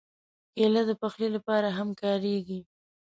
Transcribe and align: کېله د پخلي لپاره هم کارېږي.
کېله 0.53 0.81
د 0.89 0.91
پخلي 1.01 1.29
لپاره 1.35 1.67
هم 1.77 1.89
کارېږي. 2.01 2.59